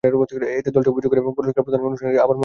এতে 0.05 0.69
দলটি 0.75 0.89
অভিযোগ 0.93 1.09
করে 1.11 1.21
এবং 1.23 1.31
পুরস্কার 1.37 1.63
প্রদান 1.65 1.81
অনুষ্ঠানটি 1.87 2.17
আবার 2.25 2.25
মঞ্চস্থ 2.25 2.25
হয়েছিল। 2.25 2.39